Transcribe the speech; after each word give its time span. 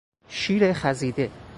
شیر 0.27 0.73
خیزیده 0.73 1.31